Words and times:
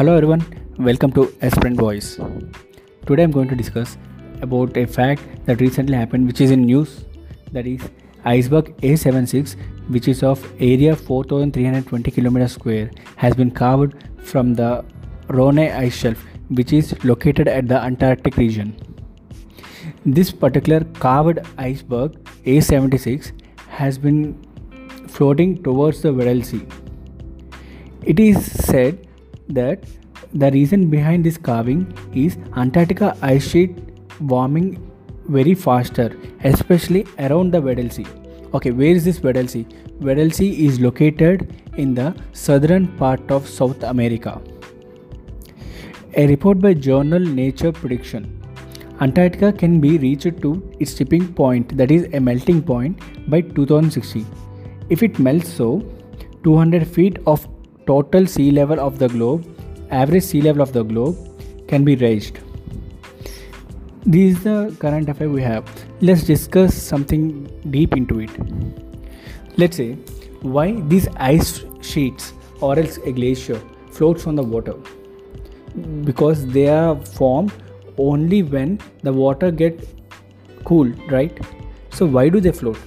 Hello 0.00 0.14
everyone, 0.16 0.42
welcome 0.78 1.12
to 1.12 1.30
Aspirant 1.42 1.78
Voice. 1.78 2.18
Today 3.04 3.22
I'm 3.22 3.30
going 3.30 3.48
to 3.48 3.54
discuss 3.54 3.98
about 4.40 4.74
a 4.74 4.86
fact 4.86 5.20
that 5.44 5.60
recently 5.60 5.94
happened 5.94 6.26
which 6.26 6.40
is 6.40 6.50
in 6.52 6.62
news 6.62 7.04
that 7.52 7.66
is 7.66 7.82
iceberg 8.24 8.74
A76 8.78 9.56
which 9.90 10.08
is 10.08 10.22
of 10.22 10.42
area 10.58 10.96
4320 10.96 12.10
km 12.12 12.48
square 12.48 12.90
has 13.16 13.34
been 13.34 13.50
carved 13.50 13.92
from 14.22 14.54
the 14.54 14.82
Ronne 15.28 15.58
ice 15.58 15.94
shelf 15.94 16.24
which 16.48 16.72
is 16.72 16.94
located 17.04 17.46
at 17.46 17.68
the 17.68 17.78
Antarctic 17.78 18.38
region. 18.38 18.74
This 20.06 20.30
particular 20.30 20.82
carved 21.04 21.40
iceberg 21.58 22.12
A76 22.46 23.32
has 23.68 23.98
been 23.98 24.42
floating 25.08 25.62
towards 25.62 26.00
the 26.00 26.14
Weddell 26.14 26.42
Sea. 26.42 26.66
It 28.02 28.18
is 28.18 28.50
said 28.64 29.06
that 29.54 29.84
the 30.34 30.50
reason 30.50 30.88
behind 30.90 31.24
this 31.24 31.36
carving 31.36 31.92
is 32.14 32.36
Antarctica 32.56 33.16
ice 33.22 33.48
sheet 33.48 33.78
warming 34.20 34.90
very 35.28 35.54
faster, 35.54 36.16
especially 36.44 37.06
around 37.18 37.52
the 37.52 37.60
Weddell 37.60 37.90
Sea. 37.90 38.06
Okay, 38.54 38.70
where 38.70 38.94
is 38.94 39.04
this 39.04 39.22
Weddell 39.22 39.46
Sea? 39.46 39.66
Weddell 40.00 40.30
Sea 40.30 40.66
is 40.66 40.80
located 40.80 41.54
in 41.76 41.94
the 41.94 42.14
southern 42.32 42.88
part 42.96 43.30
of 43.30 43.48
South 43.48 43.82
America. 43.82 44.40
A 46.14 46.26
report 46.26 46.58
by 46.58 46.74
journal 46.74 47.20
Nature 47.20 47.72
Prediction 47.72 48.40
Antarctica 49.00 49.50
can 49.50 49.80
be 49.80 49.96
reached 49.96 50.42
to 50.42 50.50
its 50.78 50.92
tipping 50.92 51.32
point, 51.32 51.74
that 51.78 51.90
is 51.90 52.06
a 52.12 52.20
melting 52.20 52.62
point, 52.62 52.98
by 53.30 53.40
2060. 53.40 54.26
If 54.90 55.02
it 55.02 55.18
melts 55.18 55.48
so, 55.48 55.80
200 56.44 56.86
feet 56.86 57.18
of 57.26 57.48
total 57.86 58.26
sea 58.26 58.50
level 58.50 58.80
of 58.80 58.98
the 58.98 59.08
globe 59.08 59.44
average 59.90 60.22
sea 60.22 60.40
level 60.40 60.62
of 60.62 60.72
the 60.72 60.82
globe 60.82 61.16
can 61.68 61.84
be 61.84 61.96
raised. 61.96 62.38
This 64.06 64.36
is 64.36 64.44
the 64.44 64.76
current 64.78 65.08
affair 65.08 65.28
we 65.28 65.42
have. 65.42 65.64
Let's 66.00 66.22
discuss 66.24 66.74
something 66.74 67.46
deep 67.70 67.96
into 67.96 68.20
it. 68.20 68.30
Let's 69.56 69.76
say 69.76 69.94
why 70.42 70.80
these 70.88 71.08
ice 71.16 71.64
sheets 71.82 72.32
or 72.60 72.78
else 72.78 72.98
a 72.98 73.12
glacier 73.12 73.60
floats 73.90 74.26
on 74.26 74.36
the 74.36 74.42
water 74.42 74.74
because 76.04 76.46
they 76.46 76.68
are 76.68 76.96
formed 76.96 77.52
only 77.98 78.42
when 78.42 78.78
the 79.02 79.12
water 79.12 79.50
get 79.50 79.86
cooled 80.64 81.12
right 81.12 81.38
so 81.90 82.06
why 82.06 82.28
do 82.28 82.40
they 82.40 82.52
float 82.52 82.78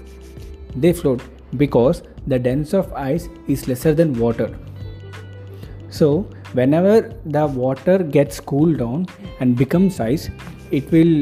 they 0.75 0.91
float 0.91 1.22
because 1.57 2.02
the 2.28 2.39
density 2.39 2.78
of 2.78 2.91
ice 2.94 3.30
is 3.47 3.67
lesser 3.67 3.94
than 3.94 4.13
water 4.13 4.50
so 5.97 6.08
whenever 6.59 6.95
the 7.36 7.45
water 7.63 7.97
gets 8.17 8.39
cooled 8.52 8.77
down 8.83 9.05
and 9.39 9.58
becomes 9.63 10.00
ice 10.05 10.30
it 10.72 10.91
will 10.91 11.13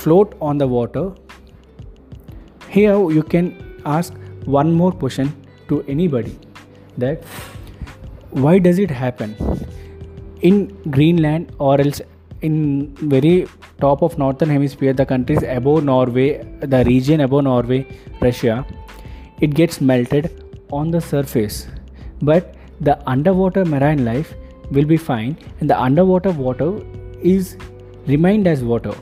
float 0.00 0.34
on 0.40 0.58
the 0.58 0.66
water. 0.66 1.12
Here 2.68 2.96
you 3.10 3.22
can 3.22 3.46
ask 3.84 4.14
one 4.44 4.72
more 4.72 4.92
question 4.92 5.32
to 5.68 5.82
anybody 5.88 6.38
that 6.98 7.24
why 8.30 8.58
does 8.58 8.78
it 8.78 8.90
happen 8.90 9.34
in 10.40 10.68
greenland 10.90 11.52
or 11.58 11.80
else 11.80 12.00
in 12.42 12.94
very 13.14 13.46
top 13.80 14.02
of 14.02 14.16
northern 14.18 14.48
hemisphere 14.48 14.92
the 14.92 15.06
countries 15.06 15.42
above 15.56 15.82
norway 15.84 16.28
the 16.60 16.84
region 16.84 17.20
above 17.26 17.44
norway 17.44 17.80
russia 18.20 18.64
it 19.40 19.54
gets 19.54 19.80
melted 19.80 20.44
on 20.70 20.90
the 20.90 21.00
surface. 21.00 21.66
But 22.22 22.54
the 22.80 22.96
underwater 23.08 23.64
marine 23.64 24.04
life 24.04 24.34
will 24.70 24.84
be 24.84 24.96
fine 24.96 25.36
and 25.60 25.68
the 25.68 25.78
underwater 25.78 26.32
water 26.32 26.80
is 27.20 27.56
remained 28.06 28.46
as 28.46 28.62
water. 28.62 28.94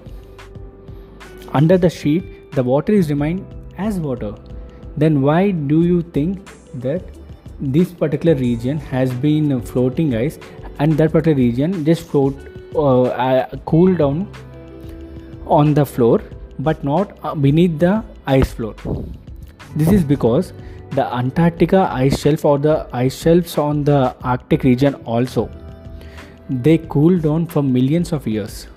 Under 1.53 1.79
the 1.79 1.91
sheet 1.91 2.53
the 2.53 2.63
water 2.63 2.93
is 2.93 3.11
remained 3.11 3.47
as 3.77 4.01
water. 4.01 4.35
Then 4.97 5.23
why 5.23 5.53
do 5.53 5.83
you 5.83 6.03
think 6.03 6.51
that 6.75 7.03
this 7.61 7.93
particular 7.93 8.35
region 8.35 8.79
has 8.79 9.13
been 9.13 9.61
floating 9.61 10.15
ice 10.15 10.39
and 10.79 10.93
that 10.99 11.13
particular 11.13 11.37
region 11.37 11.85
just 11.85 12.03
float 12.03 12.37
uh, 12.75 13.03
uh, 13.03 13.57
cool 13.65 13.95
down 13.95 14.31
on 15.47 15.75
the 15.75 15.85
floor 15.87 16.21
but 16.59 16.83
not 16.83 17.17
uh, 17.23 17.35
beneath 17.35 17.79
the 17.79 18.03
ice 18.27 18.53
floor? 18.53 18.75
This 19.77 19.93
is 19.93 20.03
because 20.03 20.53
the 20.99 21.07
antarctica 21.23 21.89
ice 22.03 22.21
shelf 22.21 22.45
or 22.45 22.59
the 22.69 22.77
ice 23.05 23.23
shelves 23.23 23.57
on 23.69 23.83
the 23.93 24.03
arctic 24.35 24.69
region 24.73 24.95
also 25.17 25.49
they 26.51 26.79
cool 26.79 27.19
down 27.19 27.47
for 27.47 27.63
millions 27.63 28.13
of 28.13 28.27
years. 28.27 28.69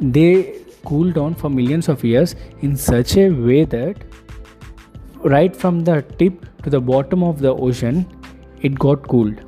They 0.00 0.60
cool 0.84 1.10
down 1.10 1.34
for 1.34 1.50
millions 1.50 1.88
of 1.88 2.04
years 2.04 2.36
in 2.60 2.76
such 2.76 3.16
a 3.16 3.28
way 3.28 3.64
that 3.64 3.96
right 5.24 5.54
from 5.54 5.80
the 5.80 6.02
tip 6.18 6.46
to 6.62 6.70
the 6.70 6.80
bottom 6.80 7.24
of 7.24 7.40
the 7.40 7.54
ocean 7.54 8.06
it 8.60 8.78
got 8.78 9.06
cooled. 9.08 9.40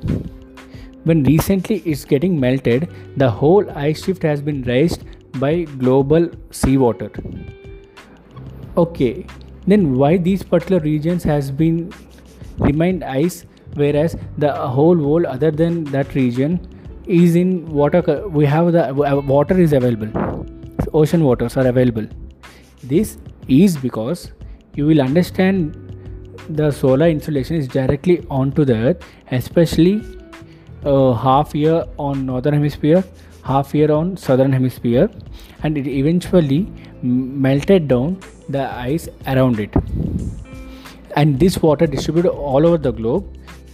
When 1.05 1.23
recently 1.23 1.77
it's 1.85 2.05
getting 2.05 2.39
melted, 2.39 2.89
the 3.17 3.29
whole 3.29 3.69
ice 3.71 4.03
shift 4.03 4.21
has 4.23 4.41
been 4.41 4.61
raised 4.63 5.03
by 5.39 5.63
global 5.63 6.29
seawater. 6.51 7.11
Okay, 8.75 9.25
then 9.67 9.95
why 9.95 10.17
these 10.17 10.43
particular 10.43 10.81
regions 10.81 11.23
has 11.23 11.51
been 11.51 11.91
remained 12.59 13.03
ice 13.03 13.45
whereas 13.75 14.15
the 14.37 14.53
whole 14.53 14.95
world 14.95 15.25
other 15.25 15.51
than 15.51 15.83
that 15.85 16.13
region 16.15 16.59
is 17.07 17.35
in 17.35 17.65
water 17.73 18.01
we 18.29 18.45
have 18.45 18.71
the 18.71 18.89
uh, 18.89 19.19
water 19.21 19.59
is 19.59 19.73
available. 19.73 20.09
Ocean 20.93 21.23
waters 21.23 21.57
are 21.57 21.67
available. 21.67 22.07
This 22.83 23.17
is 23.47 23.77
because 23.77 24.31
you 24.75 24.85
will 24.85 25.01
understand 25.01 25.79
the 26.49 26.71
solar 26.71 27.07
insulation 27.07 27.55
is 27.55 27.67
directly 27.67 28.25
onto 28.29 28.65
the 28.65 28.75
earth 28.75 29.03
especially 29.31 30.01
uh, 30.85 31.13
half 31.13 31.55
year 31.55 31.85
on 31.97 32.25
northern 32.25 32.53
hemisphere 32.53 33.03
half 33.43 33.73
year 33.73 33.91
on 33.91 34.17
southern 34.17 34.51
hemisphere 34.51 35.09
and 35.63 35.77
it 35.77 35.87
eventually 35.87 36.67
melted 37.01 37.87
down 37.87 38.17
the 38.49 38.69
ice 38.71 39.07
around 39.27 39.59
it 39.59 39.73
and 41.15 41.39
this 41.39 41.61
water 41.61 41.87
distributed 41.87 42.31
all 42.31 42.65
over 42.65 42.77
the 42.77 42.91
globe 42.91 43.25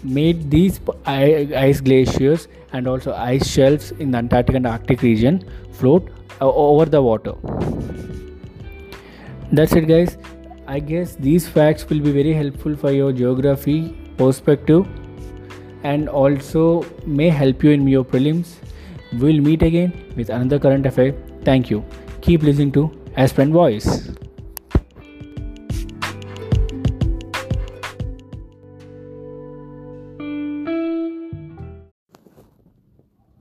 made 0.03 0.49
these 0.49 0.79
ice 1.05 1.81
glaciers 1.81 2.47
and 2.73 2.87
also 2.87 3.13
ice 3.13 3.47
shelves 3.47 3.91
in 3.91 4.11
the 4.11 4.17
Antarctic 4.17 4.55
and 4.55 4.67
Arctic 4.67 5.01
region 5.01 5.43
float 5.71 6.09
over 6.41 6.85
the 6.85 7.01
water. 7.01 7.33
That's 9.51 9.73
it, 9.73 9.87
guys. 9.87 10.17
I 10.67 10.79
guess 10.79 11.15
these 11.15 11.47
facts 11.47 11.89
will 11.89 11.99
be 11.99 12.11
very 12.11 12.33
helpful 12.33 12.75
for 12.75 12.91
your 12.91 13.11
geography 13.11 13.97
perspective 14.17 14.87
and 15.83 16.07
also 16.07 16.85
may 17.05 17.29
help 17.29 17.63
you 17.63 17.71
in 17.71 17.87
your 17.87 18.05
prelims. 18.05 18.55
We'll 19.13 19.41
meet 19.41 19.63
again 19.63 20.13
with 20.15 20.29
another 20.29 20.59
current 20.59 20.85
affair. 20.85 21.15
Thank 21.43 21.69
you. 21.71 21.83
Keep 22.21 22.43
listening 22.43 22.71
to 22.73 22.91
Aspirant 23.17 23.53
Voice. 23.53 24.11